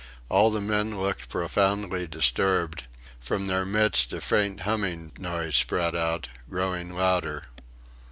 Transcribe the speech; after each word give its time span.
All 0.29 0.49
the 0.49 0.61
men 0.61 0.99
looked 0.99 1.29
profoundly 1.29 2.07
disturbed; 2.07 2.85
from 3.19 3.45
their 3.45 3.65
midst 3.65 4.11
a 4.11 4.19
faint 4.19 4.61
humming 4.61 5.11
noise 5.19 5.57
spread 5.57 5.95
out 5.95 6.27
growing 6.49 6.95
louder.... 6.95 7.45